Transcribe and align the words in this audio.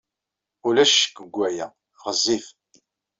Ulac 0.67 0.91
ccekk 0.95 1.17
deg 1.23 1.33
waya. 1.37 1.67
Ɣezzif. 2.03 2.45